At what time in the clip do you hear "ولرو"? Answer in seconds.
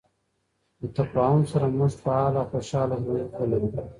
3.39-3.69